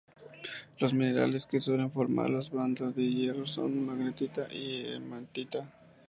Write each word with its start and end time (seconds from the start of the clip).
Los 0.79 0.95
minerales 0.95 1.45
que 1.45 1.61
suelen 1.61 1.91
formar 1.91 2.31
las 2.31 2.49
bandas 2.49 2.95
de 2.95 3.07
hierro 3.07 3.45
son 3.45 3.85
magnetita 3.85 4.51
y 4.51 4.93
hematita. 4.93 5.71